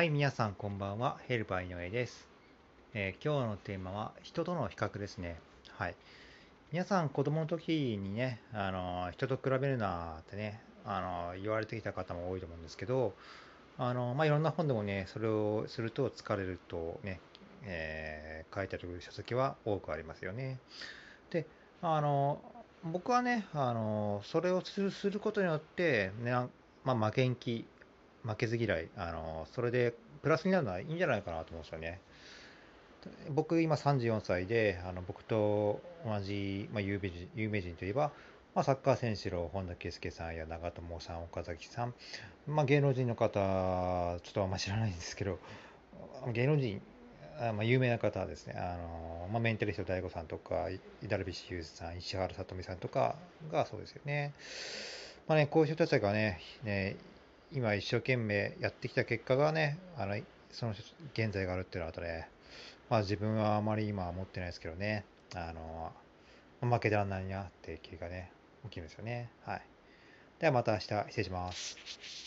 [0.00, 1.18] はい、皆さんこんばんは。
[1.28, 2.26] ヘルパー井上です、
[2.94, 5.38] えー、今日のテーマは人との比較ですね。
[5.76, 5.94] はい。
[6.72, 11.02] 皆さん子供の時にね、あの人と比べるなってね、あ
[11.34, 13.12] の言われてきた方も多いと思うんですけど、
[13.76, 17.20] あのまあ、いろんな本でもね、それをすると疲れるとね、
[17.64, 20.60] えー、書いてある書籍は多くありますよね。
[21.28, 21.44] で、
[21.82, 22.40] あの
[22.84, 26.32] 僕はね、あのそれをするすることによって、ね、
[26.84, 27.66] まあ、負けん気
[28.24, 32.00] 負けず嫌い、あの、それでプラスになるのはいいんじゃないかなと思うんですよね。
[33.30, 38.12] 僕、今34歳で、あの僕と同じ、まあ、有名人有名人といえば、
[38.54, 41.94] まあ、サッカー選手の本田圭佑さんや長友さん、岡崎さん、
[42.46, 45.38] まあ、芸能人の方、ちょっとあんま知らないんですけど、
[46.32, 46.82] 芸能人、
[47.38, 50.68] あまあ、有名な方ですね、あのまあ、メンタリスト DAIGO さんとか、
[51.08, 53.16] ダルビッシュ有さん、石原さとみさんとか
[53.50, 54.34] がそうですよね。
[55.28, 56.96] まあね、こういう人たちがね、ね
[57.52, 60.16] 今一生懸命やってきた結果がね、あの、
[60.50, 60.72] その
[61.14, 62.28] 現在があるっていうのはとね、
[62.88, 65.92] まあ自分はあまり今は持ってないですけどね、あの、
[66.60, 68.30] 負けてらんないなっていう気がね、
[68.64, 69.30] 起きるんですよね。
[69.44, 69.62] はい。
[70.38, 71.76] ではまた明日失礼します。